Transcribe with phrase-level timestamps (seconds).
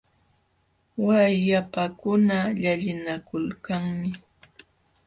[1.05, 4.09] Wayapakuna llallinakulkanmi.